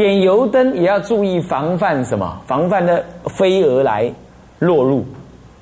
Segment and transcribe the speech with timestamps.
[0.00, 2.40] 点油灯也要注意防范什么？
[2.46, 4.10] 防范的飞蛾来
[4.58, 5.04] 落入，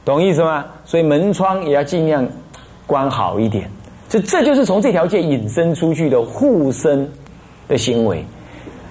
[0.05, 0.65] 懂意思吗？
[0.85, 2.27] 所以门窗也要尽量
[2.87, 3.71] 关好一点。
[4.09, 7.07] 这这就是从这条界引申出去的护身
[7.69, 8.25] 的行为。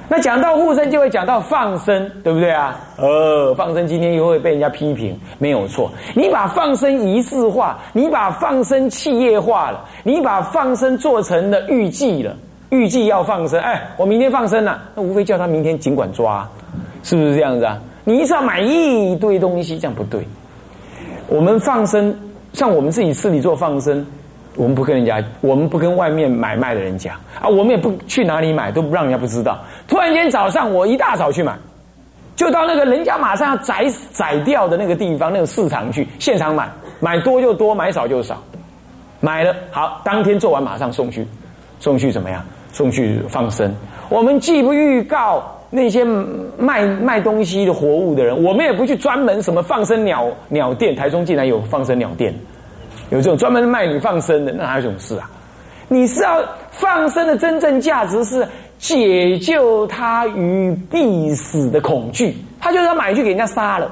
[0.10, 2.80] 那讲到护身，就会讲到放生，对不对啊？
[2.98, 5.92] 呃，放生今天又会被人家批评，没有错。
[6.16, 12.34] 你把放生仪式化，你把放生企业化了，你把放生做成了预计了，
[12.70, 13.60] 预计要放生。
[13.60, 16.48] 哎，我明天放生了，那无非叫他明天尽管抓，
[17.04, 17.80] 是不是这样子啊？
[18.04, 20.26] 你一次要买一堆东西，这样不对。
[21.28, 22.18] 我们放生，
[22.54, 24.06] 像我们自己市里做放生。
[24.56, 29.60] 我们不跟人家，我们不跟外面买卖的人讲啊，我们也不去哪里买，都不让人家不知道。
[29.88, 31.56] 突然间早上，我一大早去买，
[32.36, 36.68] 就到那个人家马上要宰宰掉的那个地方，那个市场去现场买，
[37.00, 38.42] 买多就多，买少就少。
[39.20, 41.28] 买了好，当天做完马上送去，
[41.80, 42.44] 送去怎么样？
[42.72, 43.74] 送去放生。
[44.10, 46.04] 我们既不预告那些
[46.58, 50.96] 卖卖东西的活物的人，我们也不去专门什么放生鸟鸟店。
[50.96, 52.34] 台中竟然有放生鸟店。
[53.10, 55.30] 有这种专门卖你放生的，那还有什么事啊？
[55.90, 58.46] 你是要放生的真正价值是
[58.78, 63.90] 解救他于必死的恐惧，他就是要买去给人家杀了，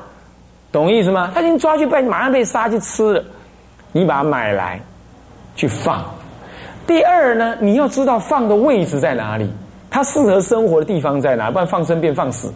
[0.71, 1.31] 懂意思吗？
[1.33, 3.23] 他已经抓去被马上被杀去吃了，
[3.93, 4.79] 你把它买来
[5.55, 6.03] 去放。
[6.87, 9.49] 第二呢，你要知道放的位置在哪里，
[9.89, 12.53] 它适合生活的地方在哪，不然放生变放死。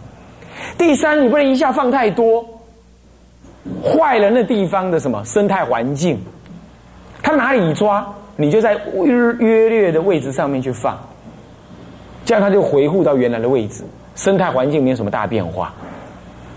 [0.78, 2.44] 第三，你不能一下放太多，
[3.82, 6.18] 坏了那地方的什么生态环境。
[7.22, 10.98] 他哪里抓，你就在约约略的位置上面去放，
[12.24, 13.82] 这样他就回复到原来的位置，
[14.14, 15.72] 生态环境没有什么大变化。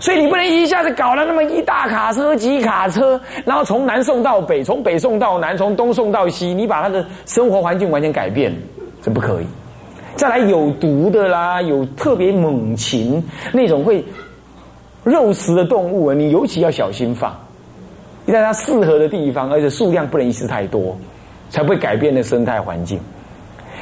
[0.04, 8.54] 所以你不能一下子搞了那么一大卡车、几卡车，然后从南送到北，从北送到南，从东送到西，你把他的生活环境完全改变，
[9.00, 9.46] 这不可以。
[10.14, 14.04] 再来有毒的啦，有特别猛禽那种会
[15.04, 17.34] 肉食的动物啊，你尤其要小心放。
[18.26, 20.94] 你在它适合的地方，而且数量不能一次太多，
[21.48, 23.00] 才不会改变的生态环境。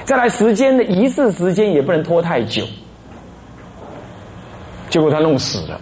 [0.05, 2.63] 再来，时间的仪式时间也不能拖太久，
[4.89, 5.81] 结果他弄死了。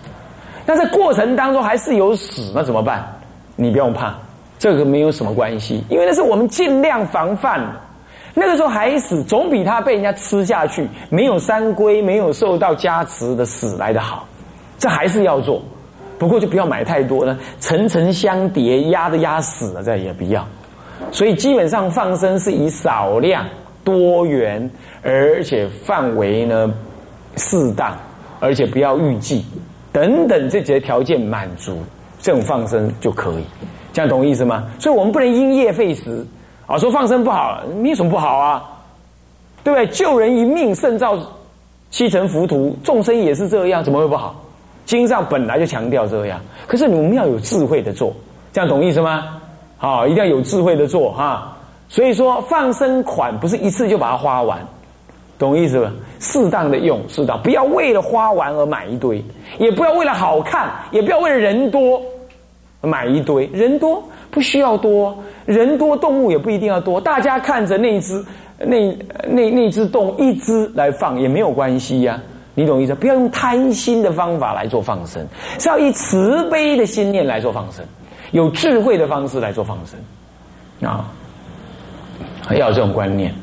[0.70, 3.04] 但是过程当中还是有死，那怎么办？
[3.56, 4.14] 你不用怕，
[4.56, 7.60] 这个没有什么关系，因为那是我们尽量防范。
[8.34, 14.28] 那个时候还死，总比他被人家吃下去，没有三规，没有受到加持的死来的好。
[14.78, 15.60] 这还是要做。
[16.20, 20.46] 不过就不要买太多了，层层相叠，压的压死了，这也不要。
[21.10, 23.44] 所以基本上放生是以少量、
[23.82, 24.70] 多元，
[25.02, 26.72] 而且范围呢
[27.34, 27.98] 适当，
[28.38, 29.44] 而且不要预计
[29.92, 31.78] 等等这些条件满足，
[32.20, 33.44] 这种放生就可以。
[33.92, 34.64] 这样懂意思吗？
[34.78, 36.24] 所以我们不能因噎废食
[36.66, 38.62] 啊，说放生不好，你有什么不好啊？
[39.64, 39.86] 对不对？
[39.88, 41.18] 救人一命胜造
[41.90, 44.34] 七层浮屠，众生也是这样，怎么会不好？
[44.86, 48.12] 经上本来就强调这样，可是我们要有智慧的做，
[48.52, 49.40] 这样懂意思吗？
[49.76, 51.56] 好，一定要有智慧的做哈。
[51.88, 54.58] 所以说放生款不是一次就把它花完，
[55.40, 55.90] 懂意思吧？
[56.18, 59.24] 适当的用，适当，不要为了花完而买一堆，
[59.58, 62.00] 也不要为了好看，也不要为了人多
[62.82, 63.46] 买一堆。
[63.46, 68.22] 人多不需要多，人多动物也不一定要多，大家看着那只
[68.58, 68.94] 那
[69.26, 72.20] 那那只动物一只来放也没有关系呀。
[72.54, 72.94] 你懂意思？
[72.94, 75.26] 不要用贪心的方法来做放生，
[75.58, 77.82] 是要以慈悲的心念来做放生，
[78.32, 81.08] 有智慧的方式来做放生啊！
[82.50, 83.34] 要有这种观念。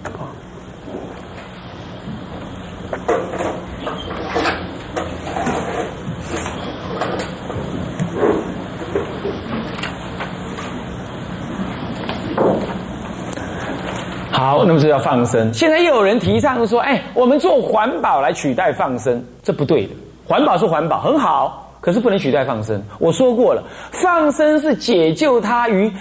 [14.32, 15.52] 好，那么是要放生。
[15.52, 19.94] 现在又有人提倡说：“哎，我们做环保来取代放生，这不对的。
[20.28, 22.82] 环保是环保，很好，可是不能取代放生。
[23.00, 25.92] 我说过了，放生是解救他于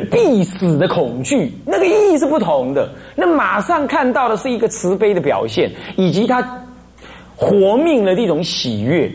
[0.00, 2.88] 必死的恐惧，那个意义是不同的。
[3.14, 6.42] 那马上看到的是一个慈悲的表现，以及他
[7.36, 9.10] 活命的一种喜悦。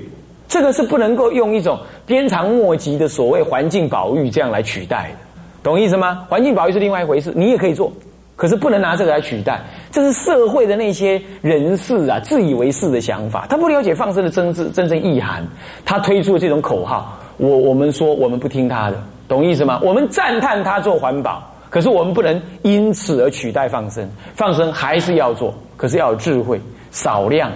[0.48, 5.18] 这个是不能够用一种鞭长莫及的所谓环境保育这样来取代的，
[5.64, 6.26] 懂意思吗？
[6.30, 7.92] 环境保育是另外一回事，你也可以做。”
[8.38, 9.60] 可是不能拿这个来取代，
[9.92, 15.44] 这是社会的那些人士啊自以为是的想法，他不了解放生的真真真正意涵，
[15.84, 19.80] 他推出这种口号，我我们说我们不听他的，懂意思吗？
[19.84, 27.52] 我们赞叹他做环保，可是我们不能因此而取代放生，放生还是要做，可是要有智慧，少量、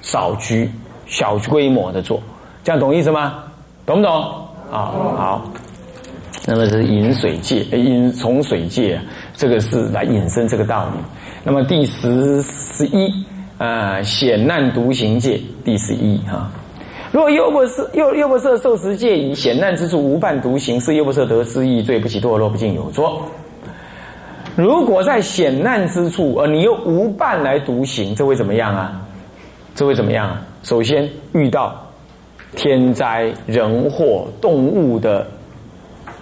[0.00, 0.70] 少局、
[1.06, 2.22] 小规模的做，
[2.62, 3.42] 这样懂意思吗？
[3.84, 4.14] 懂不懂？
[4.70, 5.50] 啊，好。
[6.46, 8.98] 那么这是饮水界，饮从水界，
[9.36, 11.00] 这个是来引申这个道理。
[11.44, 13.12] 那么第十十一
[13.58, 16.50] 呃险难独行界第十一哈。
[17.18, 23.20] 若优婆塞优优婆塞受持戒以险难之处无伴独行，是优婆塞得之意，罪不起堕落，不尽有作。
[24.54, 29.02] 如果在险难之处，而你又无伴来独行，这会怎么样啊？
[29.74, 30.40] 这会怎么样啊？
[30.62, 31.74] 首先遇到
[32.54, 35.26] 天灾人祸、动物的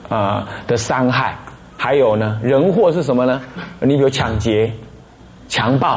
[0.08, 1.37] 啊的伤害，
[1.76, 3.43] 还有呢，人祸是什么呢？
[3.81, 4.72] 你比如抢劫、
[5.46, 5.88] 强暴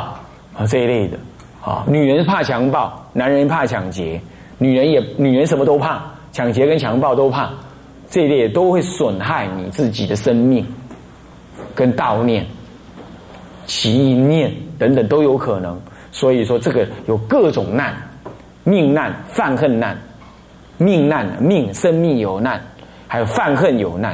[0.53, 1.17] 啊这一类的
[1.63, 4.19] 啊，女人怕强暴，男人怕抢劫，
[4.59, 7.49] 女人也女人什么都怕，抢劫跟强暴都怕，
[8.11, 10.63] 这一类都会损害你自己的生命。
[11.75, 12.45] 跟悼念、
[13.65, 15.79] 起念等等都有可能，
[16.11, 17.95] 所以说这个有各种难，
[18.65, 19.97] 命难、犯恨难、
[20.77, 22.61] 命难、命生命有难，
[23.07, 24.11] 还有犯恨有难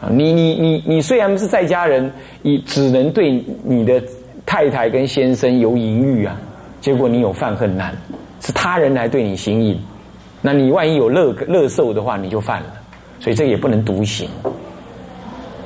[0.00, 0.08] 啊！
[0.10, 2.10] 你你你你虽然是在家人，
[2.40, 4.02] 你只能对你的
[4.46, 6.40] 太太跟先生有淫欲啊，
[6.80, 7.94] 结果你有犯恨难，
[8.44, 9.80] 是他人来对你行淫，
[10.42, 12.66] 那你万一有乐乐受的话，你就犯了，
[13.18, 14.28] 所以这也不能独行。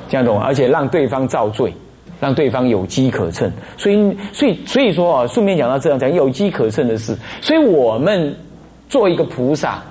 [0.08, 1.74] 这样懂，而且让对方造罪，
[2.20, 8.34] 让对方有机可乘，所以，所以，所以说啊，顺便讲到这样讲，有机可乘的事，所以我们
[8.88, 9.82] 做一个菩萨，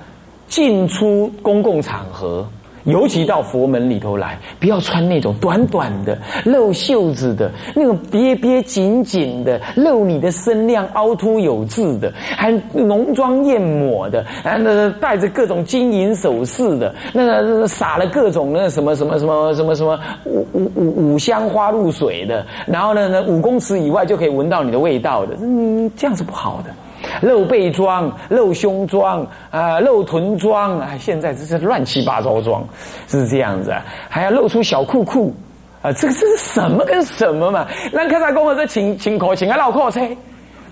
[0.48, 2.44] 进出公共场合。
[2.88, 26.70] 尤其到佛门里头来，不要穿那种短短的、露袖子的那种憋憋紧紧的、露你的身量凹凸有致的，还浓妆艳抹的，啊，那戴着各种金银首饰的，那个撒了各种那什么什么什么什么什么五五五五香花露水的，然后呢，那五公尺以外就可以闻到你的味道的，嗯，这样是不好的。
[27.20, 32.66] 露背装、露胸装啊，露臀装啊，现在这是乱七八糟装，
[33.08, 35.34] 是这样子啊，还要露出小裤裤
[35.82, 37.66] 啊，这个这是什么跟什么嘛？
[37.92, 40.00] 那刚才跟我说请请口请个绕口车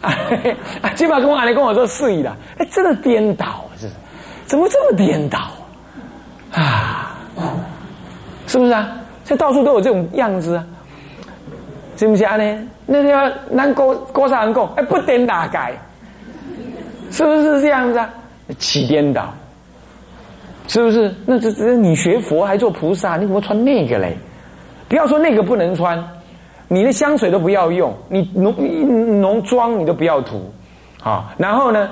[0.00, 0.12] 啊，
[0.94, 3.88] 基本上跟我阿跟我说是的，哎，真的颠倒，是
[4.46, 5.38] 怎么这么颠倒
[6.52, 7.18] 啊？
[8.46, 8.88] 是不是啊？
[9.24, 10.64] 这到处都有这种样子啊？
[11.96, 12.36] 是不是啊？
[12.36, 12.68] 呢？
[12.86, 15.72] 那要南高高山人讲，哎，不颠大改。
[17.10, 18.08] 是不是这样子啊？
[18.58, 19.32] 起颠倒，
[20.68, 21.12] 是不是？
[21.24, 24.16] 那这这你学佛还做菩萨，你怎么穿那个嘞？
[24.88, 26.02] 不要说那个不能穿，
[26.68, 30.48] 你的香水都不要用，你浓浓妆你都不要涂，
[31.02, 31.88] 啊，然后呢，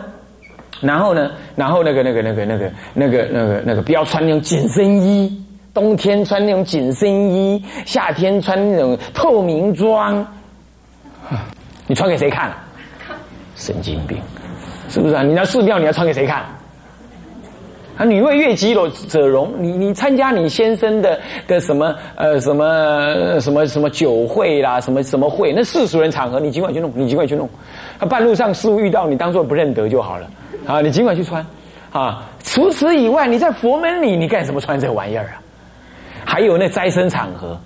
[0.81, 10.25] 然后呢，然后那个那个那个那个那个那个那个不要穿那种紧身衣，冬天穿那种紧身衣，夏天穿那种透明装，
[11.88, 12.52] 你穿给谁看？
[13.56, 14.19] 神经病。
[14.88, 15.22] 是不是啊？
[15.22, 16.44] 你那寺庙你要穿给谁看？
[17.96, 19.52] 啊，女为悦己者者容。
[19.58, 25.52] 你你参加你先生的的什么呃什么什么什么酒会啦，什么什么会？
[25.52, 27.48] 那世俗人场合，你尽管去弄，你尽管去弄。
[27.98, 30.28] 啊，半路上师傅遇到你，当做不认得就好了。
[30.66, 31.44] 啊，你尽管去穿。
[31.92, 35.38] 啊，除此以外，你在佛门里，你干什么穿这玩意儿啊？
[36.25, 37.56] 还有那斋生场合，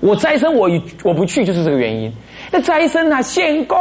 [0.00, 0.70] 我斋生我
[1.02, 2.12] 我不去，就是这个原因。
[2.50, 3.76] 那斋生啊，献供，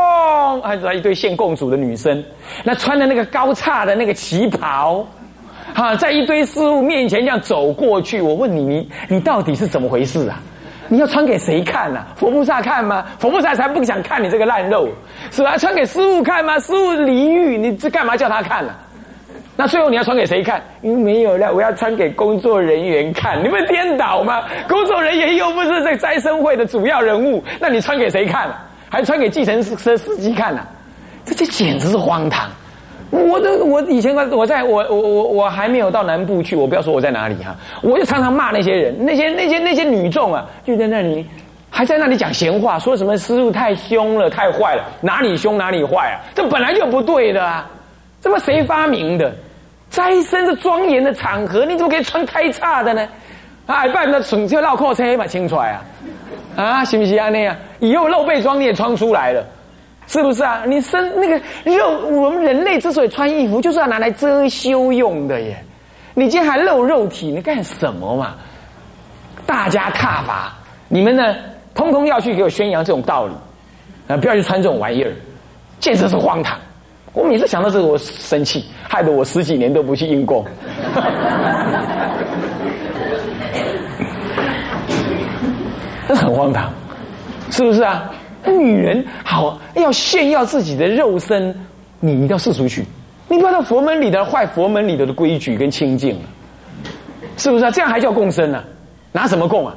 [0.62, 2.24] 还有一堆献供主的女生，
[2.64, 5.06] 那穿的那个高叉的那个旗袍，
[5.74, 8.22] 哈，在一堆师傅面前这样走过去。
[8.22, 10.42] 我问你，你你到底是怎么回事啊？
[10.88, 12.06] 你要穿给谁看呢？
[12.16, 13.06] 佛菩萨看吗？
[13.20, 14.88] 佛菩萨才不想看你这个烂肉，
[15.32, 15.58] 是吧？
[15.58, 16.60] 穿给师傅看吗？
[16.60, 18.74] 师傅离欲，你这干嘛叫他看呢？
[19.58, 20.62] 那最后你要传给谁看？
[20.82, 23.42] 因为没有了，我要传给工作人员看。
[23.42, 24.44] 你们颠倒吗？
[24.68, 28.54] 工作人员又不是这个斋生会的主要人物，那你传给谁看？
[28.90, 30.62] 还传给计程车司机看呢？
[31.24, 32.50] 这这简直是荒唐！
[33.12, 41.26] 我的我以前我在我我我我还没有到南部去，我不要说我在哪里哈，我就常常骂那些人，那些那些那些女众啊，就在那里
[41.70, 46.20] 还在那里讲闲话，说什么师傅太凶了，太坏了，哪里凶哪里坏啊？
[46.36, 47.70] 这本来就不对的啊！
[48.22, 49.34] 这么谁发明的？
[49.96, 53.08] 斋生是庄严的场合，你怎么可以穿太差的呢？
[53.66, 55.82] 啊，不然那纯就绕阔车嘛，清出来啊，
[56.62, 57.30] 啊，行不行啊？
[57.30, 59.42] 那样以后露背装你也穿出来了，
[60.06, 60.64] 是不是啊？
[60.68, 65.56] 你身那个肉，我们人类之所以穿衣服，就是要拿来遮羞用的耶。
[66.14, 68.36] 你今天还露肉体，你干什么嘛？
[69.46, 70.54] 大家踏伐，
[70.90, 71.36] 你们呢，
[71.74, 73.34] 通通要去给我宣扬这种道理
[74.10, 74.18] 啊！
[74.18, 75.14] 不要去穿这种玩意儿，
[75.80, 76.60] 简直是荒唐。
[77.16, 80.46] 我每次想到这个，我生气，害得我十几年都不去应供。
[86.08, 86.72] 这很荒唐，
[87.50, 88.12] 是不是啊？
[88.46, 91.56] 女人好要炫耀自己的肉身，
[92.00, 92.86] 你一定要世俗去，
[93.28, 96.22] 你不要到佛门里的坏佛门里头的规矩跟清净了，
[97.38, 97.72] 是不是啊？
[97.72, 98.64] 这样还叫共生呢？
[99.12, 99.76] 拿什么供啊？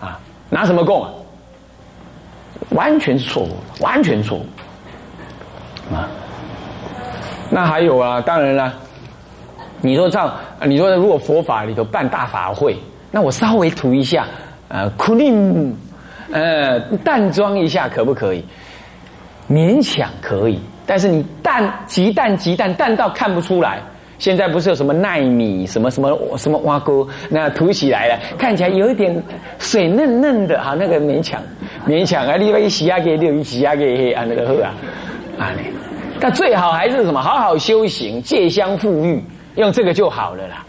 [0.00, 0.18] 啊，
[0.50, 1.10] 拿什么供啊？
[2.70, 4.46] 完全是错误，完全错误。
[5.94, 6.08] 啊。
[7.50, 8.74] 那还有啊，当然了，
[9.80, 10.32] 你说唱，
[10.64, 12.76] 你说如果佛法里头办大法会，
[13.10, 14.26] 那我稍微涂一下，
[14.68, 15.76] 呃，苦令，
[16.32, 18.44] 呃，淡妆一下可不可以？
[19.48, 23.78] 勉强可以，但是你淡极淡极淡淡到看不出来。
[24.16, 29.22] 现在不是有什么奈米什么什么什么挖沟，那涂起来了，看起来有一点
[29.58, 31.42] 水嫩嫩的哈，那个勉强
[31.86, 34.72] 勉强啊，另外一洗牙给六一洗牙给黑啊那个喝啊
[35.36, 35.62] 啊那，
[36.20, 39.22] 但最好还是什么好好修行，戒香富裕，
[39.56, 40.64] 用这个就好了啦。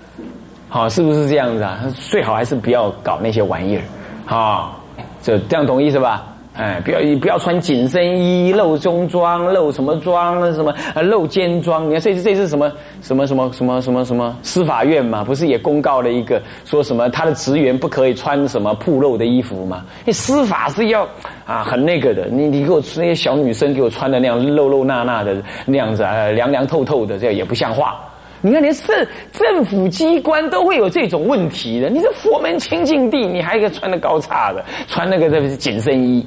[0.67, 1.79] 好，是不是这样子啊？
[2.09, 3.83] 最好还是不要搞那些玩意儿，
[4.25, 4.81] 好，
[5.21, 6.25] 就这样懂意思吧？
[6.57, 10.53] 哎，不要不要穿紧身衣，露中装，露什么装？
[10.53, 11.85] 什么露肩装？
[11.89, 12.71] 你看这次这次什么
[13.01, 19.83] 什么什么什么什么什么司法院嘛，不是也公告了一个，说什么他的职员不可以穿什么暴露的衣服吗？
[20.05, 21.05] 你司法是要
[21.45, 25.35] 啊很那个的，你你给我那些小女生给我穿的那样露露娜娜的
[25.65, 27.99] 那样子啊，凉凉透透的，这样也不像话。
[28.39, 31.89] 你看，连政政府机关都会有这种问题的。
[31.89, 36.25] 你这佛门清净地，你还一个穿的高叉的，穿那个这紧身衣。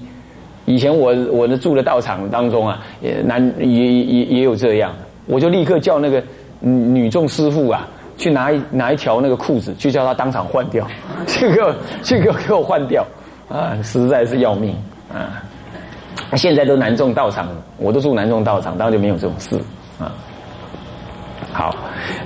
[0.69, 4.93] 以前我我的住的道场当中啊，也男也也也有这样，
[5.25, 6.23] 我就立刻叫那个
[6.61, 10.87] 女众师傅啊，去拿一拿一条那个裤子，去叫他当场换掉，
[11.27, 13.03] 去给我去给我给我换掉
[13.49, 14.77] 啊，实在是要命
[15.11, 15.43] 啊！
[16.37, 17.49] 现在都男众道场，
[17.79, 19.57] 我都住男众道场，当然就没有这种事
[19.99, 20.13] 啊。
[21.51, 21.75] 好，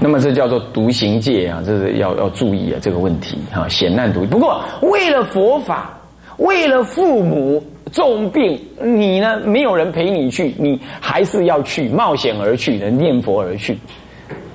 [0.00, 4.26] 那么这叫做独行戒啊，这是要要注意啊这个问题啊，险难独。
[4.26, 5.96] 不过为了佛法，
[6.38, 7.62] 为了父母。
[7.92, 9.38] 重病，你呢？
[9.44, 13.78] 没有人陪你去，你还是要去冒险而去的，念佛而去，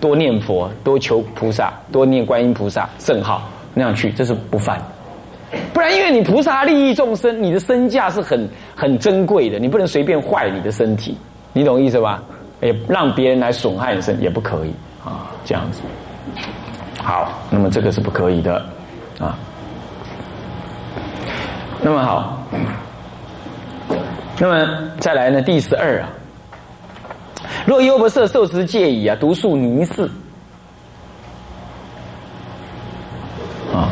[0.01, 4.81] 多念佛，多求菩萨，多念观音菩萨圣号，那样去，这是不犯。
[5.71, 11.15] 不然，因为你菩萨利益众生，你的身价是很很珍贵的，你不能随便坏你的身体，
[11.53, 12.21] 你懂意思吧？
[12.59, 14.73] 也让别人来损害你身也不可以
[15.05, 15.81] 啊，这样子。
[17.03, 18.55] 好，那么这个是不可以的
[19.19, 19.37] 啊。
[21.83, 22.35] 那么好。
[24.39, 25.41] 那么再来呢？
[25.41, 26.09] 第十二啊，
[27.65, 30.07] 若优不色受持戒矣啊，独树尼寺
[33.73, 33.89] 啊，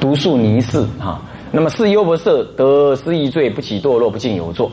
[0.00, 1.22] 独树尼寺啊。
[1.52, 4.70] 那么是优不色得失意罪，不起堕落，不进有作。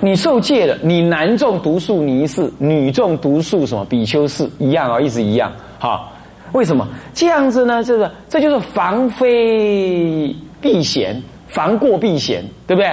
[0.00, 5.52] 你受戒了，你男众独树尼寺，女众独树什么比丘寺一样啊，一直一样。
[5.78, 6.08] 哈，
[6.52, 7.84] 为什么这样子呢？
[7.84, 11.20] 这个这就是防非避嫌。
[11.48, 12.90] 防过避嫌，对不对？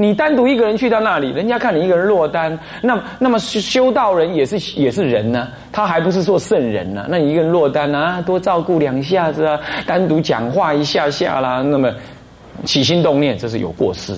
[0.00, 7.04] 你单独一个人去到那里，人家看你一个人落单，那那么修道人也是也是人呢，他还不是做圣人呢？
[7.08, 11.92] 那你一个人落单啊，多照顾两下子啊，单独讲话一下下啦，那么
[12.64, 14.16] 起心动念，这是有过失，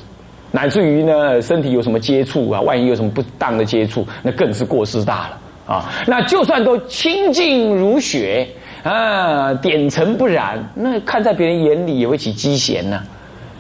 [0.51, 5.39] 乃至于呢，身体有什么接触啊，万一有什么不当的接触，那更是过失大了
[5.75, 5.91] 啊！
[6.07, 8.47] 那就算都清净如雪
[8.83, 13.03] 啊，点尘不染，那看在别人眼里也会起积嫌呢。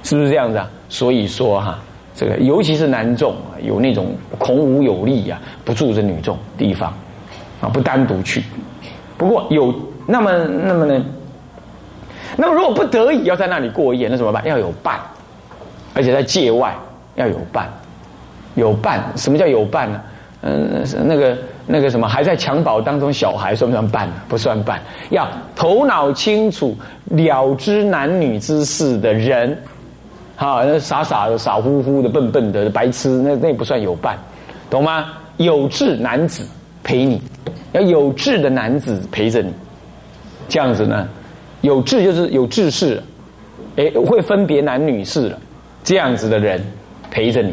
[0.02, 0.68] 是不是这样子啊？
[0.88, 1.78] 所以说哈，
[2.16, 6.92] 这个尤其是男众啊，有那种孔武有力呀，不住着女众地方，
[7.60, 8.42] 啊，不单独去。
[9.16, 9.74] 不过有
[10.06, 11.04] 那么那么呢，
[12.36, 14.44] 那么如果不得已要在那里过夜，那怎么办？
[14.46, 14.98] 要有伴，
[15.94, 16.74] 而且在界外
[17.14, 17.68] 要有伴，
[18.54, 19.04] 有伴。
[19.16, 20.00] 什么叫有伴呢？
[20.42, 24.08] 嗯，那个那个什么，还在襁褓当中，小孩算不算伴？
[24.26, 24.80] 不算伴。
[25.10, 26.74] 要头脑清楚、
[27.10, 29.56] 了知男女之事的人。
[30.40, 34.18] 好，那傻傻的、傻乎乎的、笨笨的、白痴，那那不算有伴，
[34.70, 35.08] 懂吗？
[35.36, 36.46] 有志男子
[36.82, 37.20] 陪你，
[37.72, 39.52] 要有志的男子陪着你，
[40.48, 41.06] 这样子呢，
[41.60, 43.02] 有志就是有志士，
[43.76, 45.38] 哎，会分别男女士了，
[45.84, 46.58] 这样子的人
[47.10, 47.52] 陪着你，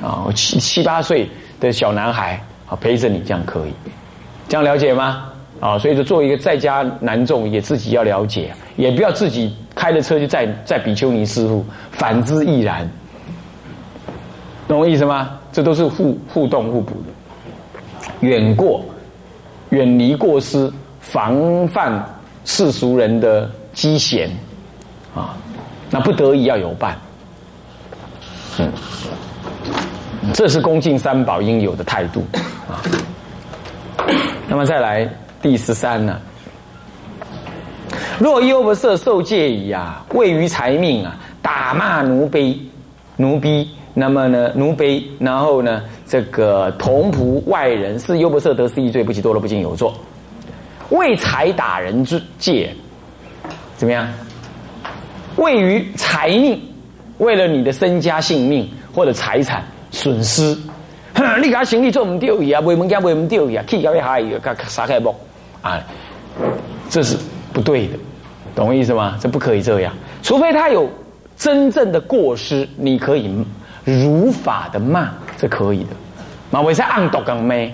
[0.00, 3.72] 啊，七七八岁的小男孩啊陪着你，这样可以，
[4.48, 5.28] 这样了解吗？
[5.58, 12.88] 啊，所以说，作为一个在家男众，也自己要了解，也不要自己开着车就载载比丘尼师傅，反之亦然，
[14.66, 15.38] 懂我意思吗？
[15.52, 18.84] 这都是互互动互补的，远过，
[19.70, 22.04] 远离过失，防范
[22.44, 24.30] 世俗人的积嫌，
[25.14, 25.36] 啊，
[25.90, 26.96] 那不得已要有伴，
[28.58, 28.72] 嗯，
[30.32, 32.24] 这是恭敬三宝应有的态度
[32.68, 32.80] 啊。
[34.48, 35.08] 那么再来。
[35.42, 36.20] 第十三呢？
[38.18, 42.70] 若优不色受戒矣啊，位于财命啊，打骂奴婢，
[43.16, 49.94] 奴婢，那么呢，奴婢，然后呢，这个同仆外人是优不色得失一罪，不起多了不敬有作，
[50.90, 52.74] 为财打人之戒，
[53.76, 54.06] 怎么样？
[55.36, 56.60] 位于财命，
[57.18, 60.56] 为了你的身家性命或者财产，损失。
[61.42, 65.14] 你给他行李做唔掉去啊，卖物件卖唔掉去啊，去到一下伊个杀开木
[65.60, 65.78] 啊，
[66.88, 67.16] 这是
[67.52, 67.98] 不对的，
[68.54, 69.16] 懂我意思吗？
[69.20, 69.92] 这不可以这样，
[70.22, 70.88] 除非他有
[71.36, 73.44] 真正的过失，你可以
[73.84, 75.90] 如法的骂，这可以的。
[76.50, 77.72] 马为是按毒刚咩，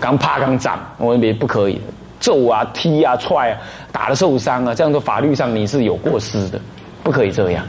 [0.00, 1.80] 刚怕刚涨，我们不可以
[2.20, 3.58] 揍啊、踢啊、踹啊，
[3.92, 6.60] 打了受伤啊，这样的法律上你是有过失的，
[7.02, 7.64] 不可以这样。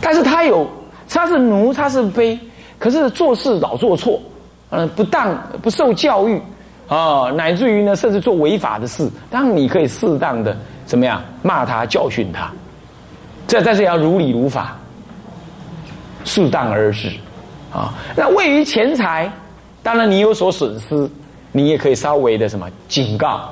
[0.00, 0.68] 但是他有，
[1.08, 2.38] 他是奴，他是卑。
[2.78, 4.20] 可是做事老做错，
[4.70, 6.40] 嗯，不当不受教育
[6.88, 9.08] 啊，乃至于呢，甚至做违法的事。
[9.30, 12.50] 当然你可以适当的怎么样骂他、教训他，
[13.46, 14.76] 这但是要如理如法，
[16.24, 17.10] 适当而止
[17.72, 17.94] 啊。
[18.16, 19.30] 那位于钱财，
[19.82, 21.08] 当然你有所损失，
[21.50, 23.48] 你也可以稍微的什么警告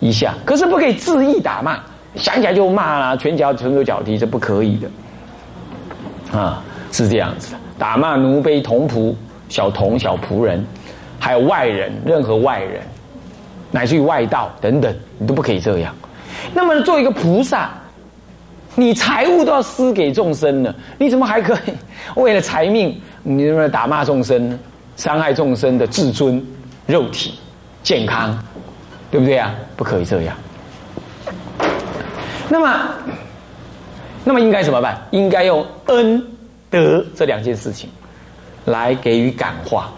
[0.00, 0.34] 一下。
[0.44, 1.78] 可是不可以恣意打骂，
[2.14, 7.58] 想起来就骂啦，拳脚拳手脚踢，这不可以的啊，是这样子的。
[7.78, 9.14] 打骂奴婢、童仆、
[9.48, 10.64] 小童、小仆人，
[11.26, 12.80] 还有外人，任何外人，
[13.72, 15.92] 乃至于外道等等，你都不可以这样。
[16.54, 17.70] 那么，做一个菩萨，
[18.76, 21.72] 你财物都要施给众生了，你怎么还可以
[22.14, 24.56] 为了财命，你认为打骂众生呢，
[24.96, 26.40] 伤害众生的自尊、
[26.86, 27.36] 肉体、
[27.82, 28.38] 健康，
[29.10, 29.52] 对不对啊？
[29.74, 30.36] 不可以这样。
[32.48, 32.88] 那么，
[34.22, 34.96] 那么应该怎么办？
[35.10, 36.24] 应该用恩。
[36.70, 37.88] 德这两件事情
[38.64, 39.92] 来给予感化，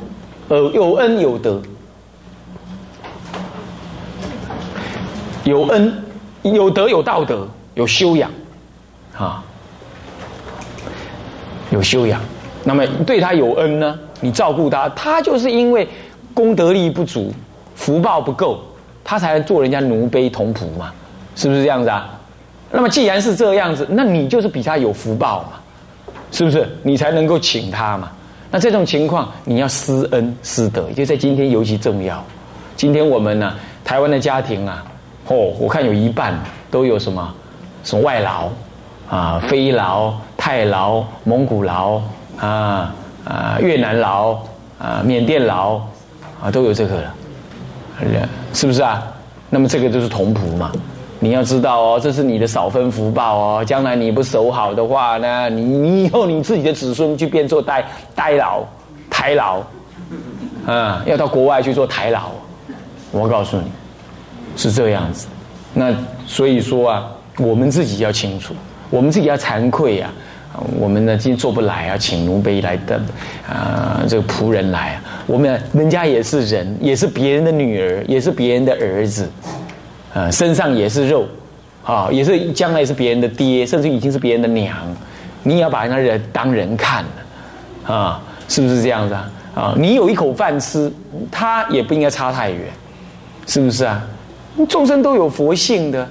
[0.49, 1.61] 呃，有恩有德，
[5.45, 5.93] 有恩
[6.43, 8.31] 有德有道德有修养，
[9.17, 9.45] 啊，
[11.71, 12.19] 有修养。
[12.65, 13.99] 那么对他有恩呢？
[14.21, 15.87] 你照顾他，他就是因为
[16.33, 17.33] 功德力不足，
[17.75, 18.61] 福报不够，
[19.05, 20.91] 他才做人家奴婢童仆嘛，
[21.37, 22.19] 是不是这样子啊？
[22.71, 25.61] 那么既然是这样子，那你就是比他有福报嘛。
[26.31, 28.11] 是不是你才能够请他嘛？
[28.51, 32.25] 那这种情况你要施恩施德，就在今天尤其重要。
[32.77, 34.85] 今天我们呢，台湾的家庭啊，
[35.27, 36.39] 哦，我看有一半
[36.71, 37.35] 都有什么，
[37.85, 38.49] 什么外劳
[39.11, 42.01] 啊、非劳、泰劳、蒙古劳
[42.39, 44.39] 啊、啊越南劳
[44.79, 45.81] 啊、缅甸劳
[46.41, 47.15] 啊，都有这个了，
[48.55, 49.03] 是不是啊？
[49.51, 50.73] 那么这个就是同仆嘛。
[51.21, 53.65] 你要知道哦，这是你的少分福报哦。
[53.65, 58.63] 将来你不守好的话呢，你你以后你自己的子孙就变做代代劳、
[59.11, 59.61] 台劳，
[60.67, 62.31] 啊，要到国外去做台老。
[63.11, 63.65] 我告诉你，
[64.57, 65.27] 是这样子。
[65.75, 65.93] 那
[66.27, 68.55] 所以说啊，我们自己要清楚，
[68.89, 70.11] 我们自己要惭愧呀。
[70.79, 73.01] 我们呢今天做不来啊，请奴婢来的
[73.49, 75.03] 啊，这个仆人来啊。
[75.27, 79.29] 我们人家也是人，也是别人的女儿，也是别人的儿子。
[80.33, 81.27] 身上也是肉，
[81.85, 84.77] 啊，也是将来是别人的爹，甚至已经是别人的娘，
[85.43, 87.05] 你也要把人家人当人看
[87.87, 89.31] 啊，是不是这样子啊？
[89.55, 90.93] 啊，你有一口饭吃，
[91.31, 92.61] 他也不应该差太远，
[93.47, 94.03] 是不是啊？
[94.69, 96.07] 众生都有佛性的，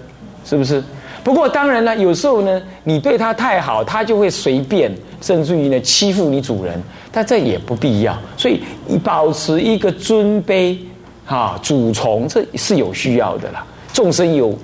[0.45, 0.83] 是不是？
[1.23, 4.91] 不过当然了，有时候呢，你对他太好，他就会随便，
[5.21, 8.17] 甚至于呢欺负你主人，但这也不必要。
[8.37, 8.61] 所以
[9.03, 10.77] 保持一个尊卑，
[11.25, 13.65] 哈，主从，这是有需要的啦。
[13.97, 14.55] 众生有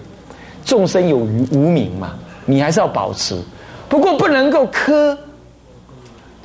[0.63, 2.13] 众生有无名嘛，
[2.45, 3.35] 你还是要保持，
[3.89, 5.17] 不过不能够苛。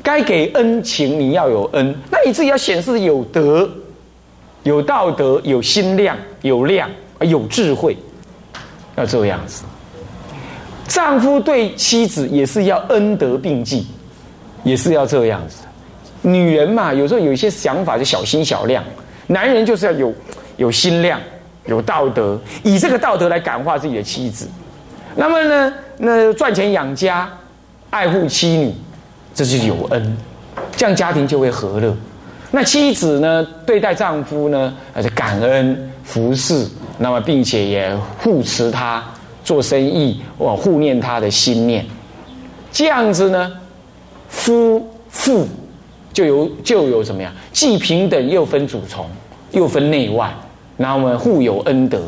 [0.02, 3.68] 该给恩情，你要有恩，那你自己要显示有德、
[4.62, 6.88] 有道德、有心量、有量、
[7.20, 7.94] 有智慧，
[8.96, 9.64] 要这样子。
[10.86, 13.86] 丈夫对妻子也是要恩德并济，
[14.64, 15.58] 也是要这样子。
[16.22, 18.82] 女人嘛，有时候有一些想法就小心小量，
[19.26, 20.14] 男人就是要有
[20.56, 21.20] 有心量。
[21.68, 24.48] 有道德，以这个道德来感化自己的妻子，
[25.14, 27.28] 那么呢，那赚钱养家，
[27.90, 28.74] 爱护妻女，
[29.34, 30.16] 这是有恩，
[30.74, 31.94] 这样家庭就会和乐。
[32.50, 39.04] 那妻子呢，对待丈夫呢，而且感恩服侍，那么并且也护持他
[39.44, 41.84] 做生意，或护念他的心念，
[42.72, 43.52] 这样子呢，
[44.30, 45.46] 夫妇
[46.14, 49.06] 就有就有怎么样，既平等又分主从，
[49.50, 50.32] 又分内外。
[50.80, 52.00] 那我们互有恩德，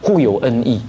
[0.00, 0.80] 互有恩义，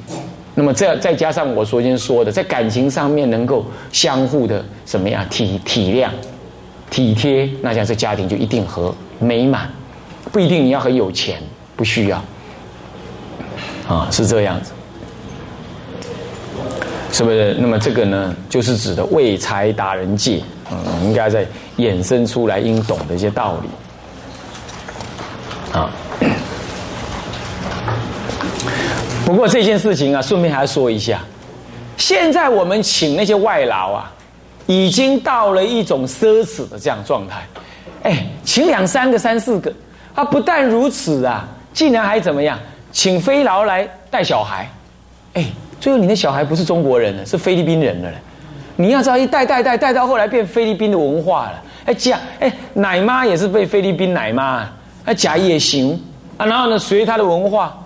[0.54, 6.10] 那么这再加上我昨天说的，在感情上面能够相互的什么样体体谅、
[6.92, 9.68] 体贴，那样这家庭就一定和美满。
[10.32, 11.42] 不一定你要很有钱，
[11.76, 12.24] 不需要，
[13.88, 14.72] 啊，是这样子，
[17.12, 17.56] 是不是？
[17.60, 23.70] 那么这个呢，就是指的为财达人戒，嗯，应该在衍生出来应懂的一些道理，
[25.80, 25.90] 啊。
[29.32, 31.22] 不过这件事情啊，顺便还要说一下，
[31.96, 34.12] 现在我们请那些外劳啊，
[34.68, 37.42] 已经到了一种奢侈的这样状态。
[38.04, 39.72] 哎，请两三个、三四个，
[40.14, 42.60] 啊不但如此啊，竟然还怎么样？
[42.92, 44.70] 请菲劳来带小孩，
[45.36, 45.46] 哎，
[45.80, 48.18] 最后你的小孩不是中国人了，是菲律宾人了嘞。
[48.76, 51.64] 你要知道，一代代代带到后来变菲律宾的文化了。
[51.86, 54.70] 哎，假哎，奶妈也是被菲律宾奶妈，
[55.06, 55.98] 哎，假也行
[56.38, 56.46] 啊。
[56.46, 57.81] 然后呢，随他的文化，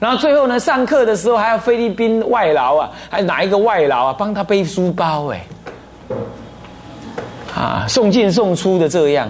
[0.00, 5.46] 然后最后呢，上课的时候还要菲律宾外劳啊，还哪一个外劳啊，帮他背书包哎，
[7.54, 9.28] 啊，送进送出的这样。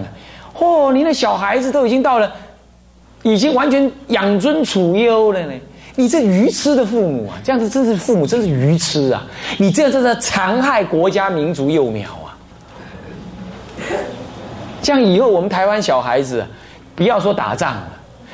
[0.57, 2.31] 嚯，你的小孩子都已经到了。
[3.23, 5.53] 已经完全养尊处优了呢！
[5.93, 9.21] 你这愚痴的父母啊，这样子真是父母真是愚痴啊！
[9.59, 12.33] 你这样真是残害国家民族幼苗啊！
[14.81, 16.43] 这样以后我们台湾小孩子，
[16.95, 17.89] 不要说打仗了，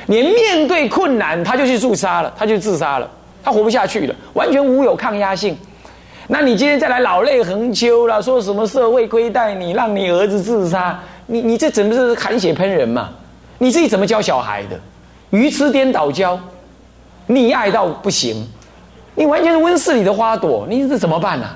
[0.08, 3.08] 连面对困难他就去自杀了，他就自杀了，
[3.42, 5.56] 他活不下去了，完全无有抗压性。
[6.26, 13.10] 那你今天再来老泪横秋了，说什么社会亏待你，让你儿子自杀，你你这怎么是含血喷人嘛？
[13.58, 14.78] 你自己怎么教小孩的？
[15.30, 16.38] 鱼痴颠倒教，
[17.28, 18.46] 溺爱到不行，
[19.14, 21.46] 你完全是温室里的花朵，你这怎么办呢？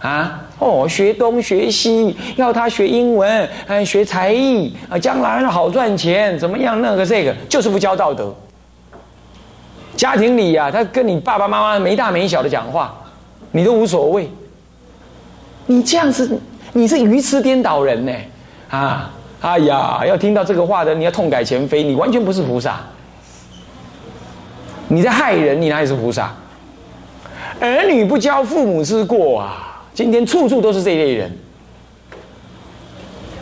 [0.00, 6.80] 啊，哦，学东学西，要他学英文，嗯，学才艺啊，将来好赚钱，怎么样？
[6.80, 8.34] 那个这个，就是不教道德。
[9.94, 12.94] 家庭里呀，他跟你爸爸妈妈没大没小的讲话，
[13.50, 14.30] 你都无所谓。
[15.66, 16.40] 你这样子，
[16.72, 18.12] 你是鱼痴颠倒人呢，
[18.70, 19.10] 啊！
[19.42, 22.80] 哎呀，要听到这个话的，你要痛改前非，你完全不是菩萨，
[24.88, 26.32] 你在害人，你哪里是菩萨？
[27.60, 29.75] 儿女不教，父母之过啊！
[29.96, 31.32] 今天处处都是这一类人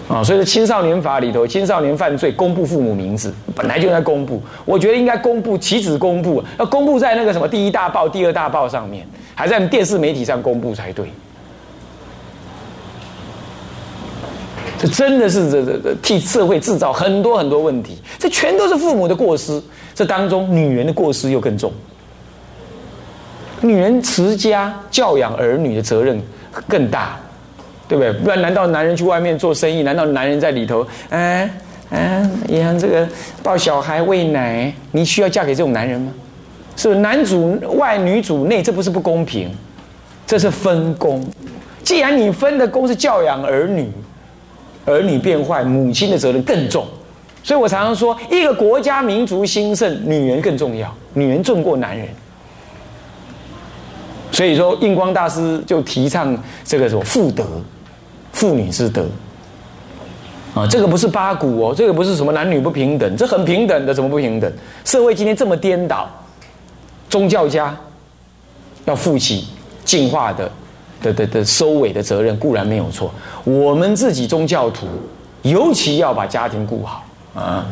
[0.09, 0.23] 啊！
[0.23, 11.07] 所以说，青少年法里头，青少年犯罪公布父母名字，本来就该公布，我觉得应该公布，岂止公布，要公布在那个什么第一大报、第二大报上面，还在电视媒体上公布才对。
[14.79, 19.61] 这真的是这这这替社会制造很多很多问题，这全都是父母的过失。
[19.93, 21.73] 这当中，女人的过失又更重。
[23.61, 26.21] 女人持家教养儿女的责任
[26.69, 27.17] 更大，
[27.89, 28.13] 对不对？
[28.13, 29.83] 不然，难道男人去外面做生意？
[29.83, 30.87] 难道男人在里头？
[31.11, 31.51] 哎
[31.91, 33.09] 哎，养这个
[33.43, 36.13] 抱小孩喂奶，你需要嫁给这种男人吗？
[36.77, 37.01] 是不是？
[37.01, 39.51] 男主外，女主内，这不是不公平？
[40.27, 41.25] 这是分工。
[41.83, 43.91] 既然你分的工是教养儿女。
[44.87, 46.87] 儿女变坏，母亲的责任更重，
[47.43, 52.07] 所以我常常说，一个国家民族兴盛，女人更重要，女人重过男人。
[54.35, 57.47] 所以说，印光大师就提倡这个什么妇德，
[58.33, 59.07] 妇女之德。
[60.55, 64.53] 啊，这个不是八股哦，这个不是什么男女不平等，这很平等的，怎么不平等？
[64.85, 66.11] 社会今天这么颠倒，
[67.09, 67.75] 宗教家
[68.85, 69.47] 要负起
[69.85, 70.51] 进化的。
[71.03, 73.13] 的的的收尾的责任固然没有错，
[73.45, 74.87] 我们自己宗教徒
[75.43, 77.67] 尤其要把家庭顾好啊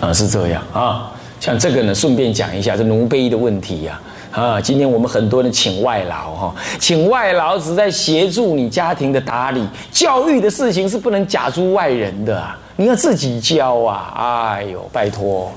[0.00, 14.14] 啊是这样啊，像这个呢，顺便讲一下这奴婢的问题呀啊，啊今天我们很多人请外劳哈，请外劳只在协助你家庭的打理，教育的事情是不能假诸外人的啊，你要自己教啊，
[14.54, 15.50] 哎呦拜托，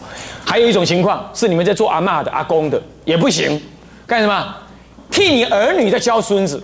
[0.44, 3.62] 还有一种情况是你们在做阿妈的阿公的也不行，
[4.08, 4.56] 干什么？
[5.12, 6.62] 替你儿女在教孙子，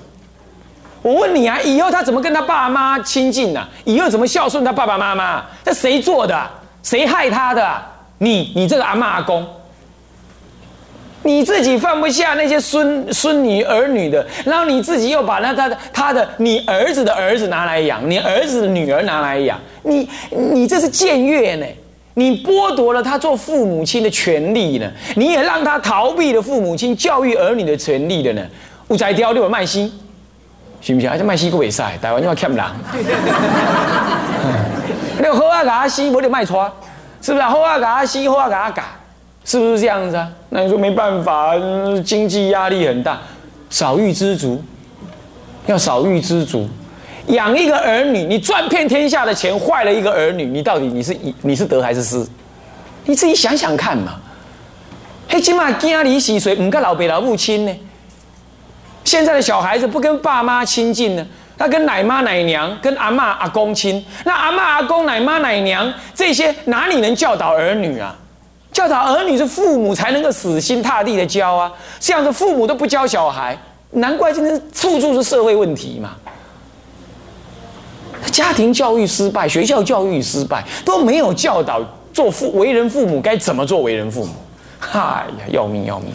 [1.03, 3.63] 我问你啊，以后他怎么跟他爸妈亲近呢？
[3.85, 5.45] 以后怎么孝顺他爸爸妈妈？
[5.63, 6.35] 这谁做的？
[6.81, 7.79] 谁害他的？
[8.17, 9.47] 你，你这个阿妈阿公，
[11.23, 21.65] 你自己放不下那些孙孙女儿女的，然后你自己又把那他的他的你儿子的儿子拿来养，你儿子的女儿拿来养，你你这是僭越呢？
[22.15, 24.91] 你剥夺了他做父母亲的权利呢？
[25.15, 28.41] 你也让他逃避了父母亲教育儿女的权利的呢？
[28.89, 29.93] 五仔雕六麦西，
[30.81, 31.09] 行不行？
[31.09, 32.65] 而且麦西个未赛，台湾你要欠人。
[35.21, 36.69] 那好啊，阿西，我得卖穿，
[37.21, 37.43] 是不是？
[37.43, 38.98] 好啊，阿西，好啊，阿嘎，
[39.49, 40.29] 是不是这样子啊？
[40.49, 41.55] 那你说没办法，
[42.05, 43.19] 经济压力很大，
[43.71, 44.63] 少欲知足，
[45.65, 46.69] 要少欲知足。
[47.29, 52.23] 养一个儿女，你赚遍天下的钱，坏了一个儿女，你到底你是你是得还是失？
[53.05, 54.17] 你自己想想看嘛。
[55.27, 57.75] 嘿，起码家里洗水，唔跟老爸老母亲呢？
[59.03, 61.25] 现在的小孩子不跟爸妈亲近呢，
[61.57, 64.05] 他跟奶妈奶娘、跟阿妈阿公亲。
[64.25, 68.15] 那阿妈阿公、奶妈奶娘这些哪里能教导儿女啊？
[68.79, 71.69] 教导儿女是父母才能够死心塌地的教啊。
[71.99, 73.57] 这样子父母都不教小孩，
[73.91, 76.11] 难怪今天处处是社会问题嘛。
[78.31, 81.81] 家庭教育失败，学校教育失败，都没有教导
[82.13, 84.31] 做父为人父母该怎么做为人父母。
[84.93, 86.13] 哎呀，要命要命！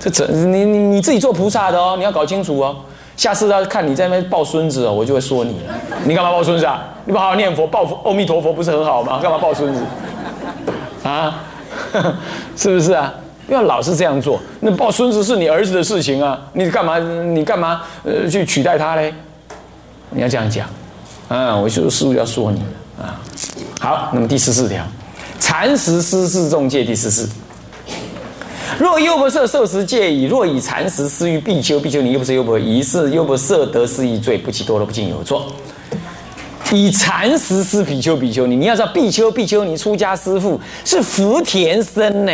[0.00, 2.74] 这这你你你自己做菩萨的哦，你要搞清楚哦。
[3.14, 5.60] 下次要看你在那边抱孙子哦，我就会说你。
[6.06, 6.82] 你干嘛抱孙子啊？
[7.04, 9.20] 你不好好念佛，抱佛阿弥陀佛不是很好吗？
[9.22, 9.82] 干嘛抱孙子？
[11.04, 11.44] 啊，
[12.56, 13.12] 是不是啊？
[13.46, 14.40] 不要老是这样做。
[14.60, 16.98] 那抱孙子是你儿子的事情啊，你干嘛？
[16.98, 17.82] 你干嘛？
[18.02, 19.12] 呃，去取代他嘞？
[20.10, 20.66] 你要这样讲。
[21.28, 22.60] 啊，我就师傅要说你
[22.98, 23.20] 啊。
[23.80, 24.82] 好，那么第十四条，
[25.38, 27.28] 禅食失事众戒第十四。
[28.78, 35.46] 若优不色受食戒矣，若以禅食施于必丘，必丘你又不是优不疑是优不色得失一罪，不起多了不尽有错。
[36.72, 42.32] 以禅食施比丘，比丘尼，你要知道比丘，比丘尼出家师父是福田生呢。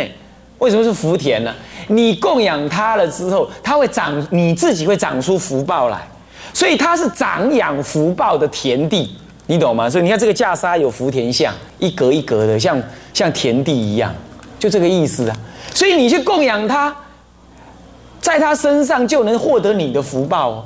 [0.59, 1.53] 为什么是福田呢？
[1.87, 6.07] 你供养他了之后，他会长，你自己会长出福报来，
[6.53, 9.15] 所以他是长养福报的田地，
[9.47, 9.89] 你懂吗？
[9.89, 12.81] 所以你看这个袈裟有福田像，一格一格的，像
[13.13, 14.13] 像田地一样，
[14.59, 15.35] 就这个意思啊。
[15.73, 16.95] 所以你去供养他，
[18.21, 20.65] 在他身上就能获得你的福报哦。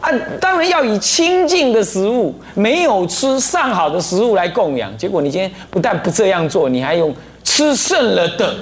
[0.00, 4.96] 啊，当然要以清净的食物，没有吃上好的食物来供养。
[4.96, 8.54] 结果你今天不但不这样做，你还用吃剩了的，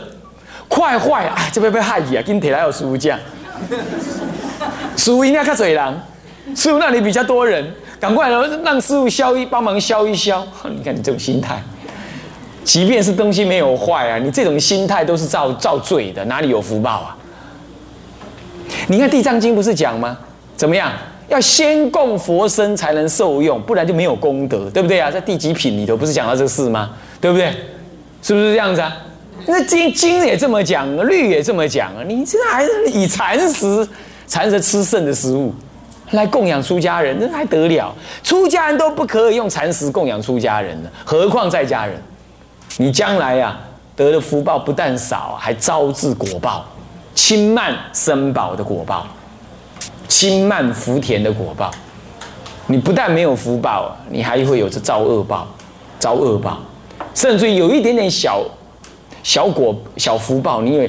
[0.68, 1.36] 快坏啊！
[1.52, 2.22] 这边被害你啊！
[2.24, 3.18] 今天来有食物酱，
[4.96, 6.00] 食物应该看嘴狼，
[6.54, 10.46] 师傅那里比较多人，赶快让让师傅消一帮忙消一消。
[10.64, 11.62] 你看你这种心态。
[12.62, 17.16] 即便是东西没有坏啊，你这种心态都是造造罪的，哪里有福报啊？
[18.86, 20.16] 你看《地藏经》不是讲吗？
[20.56, 20.90] 怎么样？
[21.28, 25.10] 要先供佛身才能受用，不然就没有功德，对不对啊？
[25.10, 26.90] 在第几品里头不是讲到这个事吗？
[27.20, 27.52] 对不对？
[28.22, 28.96] 是不是这样子啊？
[29.46, 32.02] 那经经也这么讲，律也这么讲啊。
[32.06, 33.86] 你这还是以禅食、
[34.26, 35.52] 禅食吃剩的食物
[36.12, 37.94] 来供养出家人，那还得了？
[38.22, 42.00] 出家人都不可以用禅食供养出家人呢，何况在家人？
[42.78, 43.58] 你将来呀，
[43.94, 46.64] 得的福报不但少，还招致果报，
[47.14, 49.06] 轻慢生宝的果报，
[50.14, 51.68] 轻慢福田的果报。
[52.68, 55.44] 你不但没有福报，你还会有着遭恶报，
[55.98, 56.60] 遭恶报，
[57.12, 58.40] 甚至有一点点小
[59.24, 60.88] 小果小福报，你也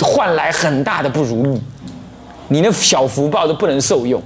[0.00, 1.60] 换来很大的不如意，
[2.46, 4.22] 你的小福报都不能受用，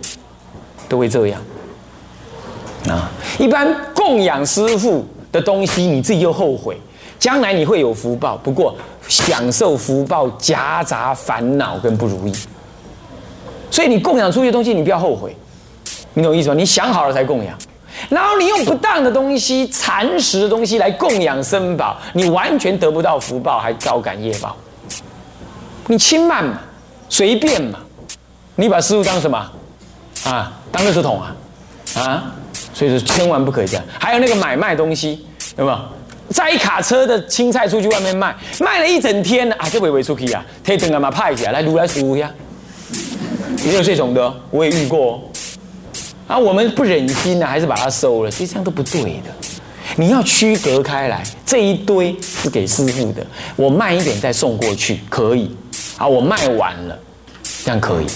[0.90, 1.40] 都会这样。
[2.90, 6.78] 啊，一般供养师傅的东西，你自己又后悔。
[7.18, 8.76] 将来你会有福报，不过
[9.09, 12.33] 享受福报夹杂烦恼跟不如意，
[13.74, 15.34] 所以你供养出去的东西，你不要后悔，
[16.12, 16.54] 你懂我意思吗？
[16.54, 17.52] 你想好了才供养，
[18.08, 24.54] 然后你用不当的东西、蚕食的东西来供养生宝，你完全得不到福报，还招感业报。
[25.88, 26.60] 你轻慢嘛，
[27.08, 27.80] 随便嘛，
[28.54, 29.37] 你把师傅当什么
[30.22, 30.52] 啊？
[30.70, 31.34] 当垃圾桶啊？
[31.96, 32.32] 啊？
[32.72, 33.84] 所以说千万不可以这样。
[33.98, 35.26] 还有那个买卖东西，
[35.58, 35.78] 有没有？
[36.30, 42.30] 载一卡车的青菜出去外面卖，卖了一整天啊，这尾尾出去啊，贴灯干嘛派起来来撸来服务呀？
[43.64, 45.22] 也有这种的，我也遇过。
[46.27, 48.31] 啊，我们不忍心呢，还是把它收了。
[48.31, 49.31] 其实这样都不对的，
[49.96, 53.24] 你要区隔开来，这一堆是给师傅的，
[53.57, 55.55] 我慢一点再送过去可以。
[55.96, 56.98] 啊，我卖完了，
[57.64, 58.07] 这样可以。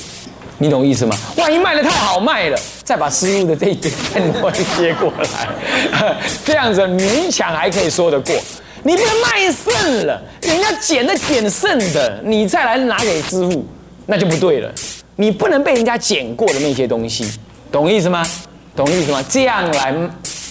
[0.56, 1.16] 你懂意思吗？
[1.36, 8.34] 万一卖的太好卖了，再把师傅的这一堆再多接过来， 这样子勉强还可以说得过。
[8.82, 13.64] 你不能卖剩了，人家捡的捡剩的，你再来拿给师傅，
[14.06, 14.72] 那就不对了。
[15.20, 17.28] 你不能被人家捡过的那些东西，
[17.72, 18.24] 懂意思吗？
[18.76, 19.20] 懂意思吗？
[19.28, 19.92] 这样来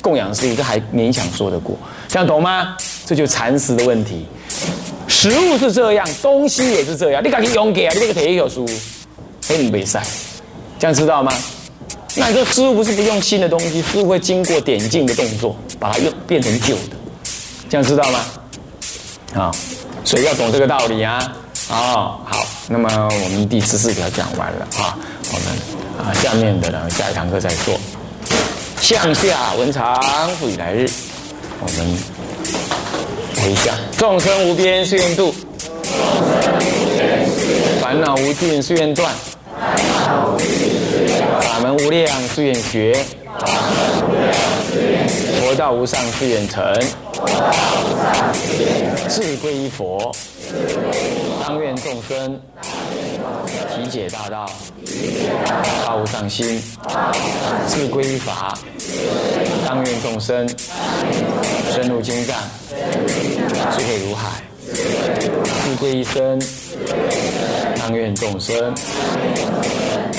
[0.02, 1.78] 供养师傅，这还勉强说得过。
[2.10, 2.76] 这样懂吗？
[3.06, 4.26] 这就蚕食的问题。
[5.08, 7.24] 食物是这样，东西也是这样。
[7.24, 8.68] 你赶紧用给啊，你那个铁有书。
[9.48, 10.04] 黑你没晒，
[10.78, 11.32] 这样知道吗？
[12.16, 16.98] 那这师傅不是不用新的东西，师傅会经过点镜的动作，把它用变成旧的，
[17.70, 18.20] 这样知道吗？
[19.34, 19.52] 啊，
[20.04, 21.18] 所以要懂这个道理啊！
[21.70, 22.90] 啊，好，那么
[23.24, 24.98] 我们第十四条讲完了啊，
[25.32, 25.48] 我们
[25.98, 27.80] 啊下面的呢下一堂课再做。
[28.82, 30.04] 向下文长
[30.36, 30.90] 复以来日，
[31.62, 31.98] 我们
[33.42, 35.34] 回向众生无边誓愿度，
[37.82, 39.14] 烦恼无尽誓愿断。
[41.42, 42.98] 法门无量誓愿学，
[45.40, 46.74] 佛道无上誓愿成，
[49.10, 50.14] 志归佛，
[51.46, 52.40] 当愿众生
[53.70, 54.46] 体解大道，
[55.84, 56.62] 发无上心，
[57.68, 58.58] 自归法，
[59.66, 60.48] 当愿众生
[61.72, 62.36] 深入经藏，
[63.72, 66.40] 智慧如海，自归一生。
[67.80, 68.74] 当愿众生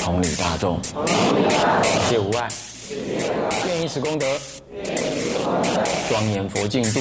[0.01, 2.47] 同理大众，一切无碍，
[3.67, 4.25] 愿以此功德
[6.09, 6.99] 庄严佛净土，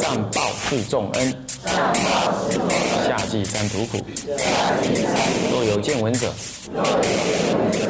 [0.00, 1.34] 上报四重恩。
[1.64, 3.98] 夏季三毒苦。
[5.50, 6.32] 若有见闻者，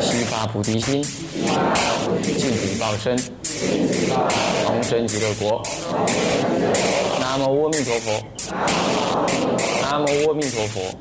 [0.00, 3.16] 悉发菩提心，尽彼报身，
[4.66, 5.62] 同生极乐国。
[7.20, 8.22] 南无阿弥陀佛。
[9.82, 10.94] 南无阿弥陀佛。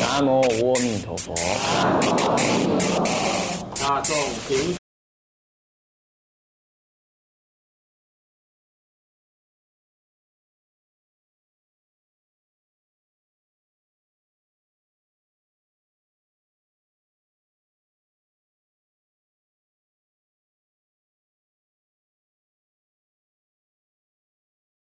[0.00, 0.40] 南无
[0.72, 1.34] 阿弥陀佛。
[3.78, 4.16] 大众
[4.48, 4.79] 平。